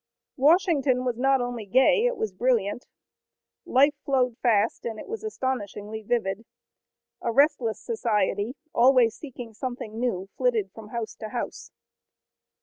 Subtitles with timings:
[0.37, 2.87] Washington was not only gay, it was brilliant.
[3.67, 6.43] Life flowed fast and it was astonishingly vivid.
[7.21, 11.69] A restless society, always seeking something new flitted from house to house.